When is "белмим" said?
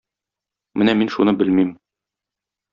1.43-1.71